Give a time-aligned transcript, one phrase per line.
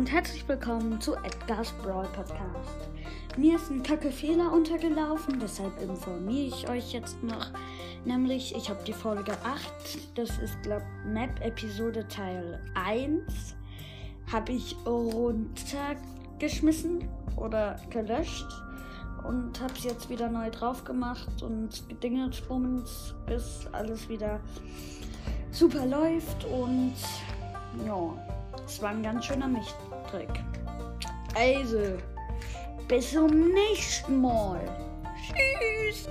[0.00, 2.88] und herzlich willkommen zu Edgar's Brawl Podcast.
[3.36, 7.50] Mir ist ein kacke Fehler untergelaufen, deshalb informiere ich euch jetzt noch.
[8.06, 9.60] Nämlich, ich habe die Folge 8,
[10.14, 13.54] das ist, glaube Map Episode Teil 1,
[14.32, 17.06] habe ich runtergeschmissen
[17.36, 18.48] oder gelöscht
[19.28, 22.42] und habe es jetzt wieder neu drauf gemacht und gedingelt,
[23.26, 24.40] bis alles wieder
[25.50, 26.94] super läuft und
[28.70, 30.30] es war ein ganz schöner Mischtrick.
[31.34, 31.98] Also,
[32.86, 34.60] bis zum nächsten Mal.
[35.26, 36.08] Tschüss.